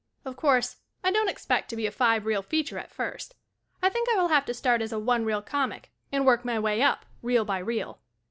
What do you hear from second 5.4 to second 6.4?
comic and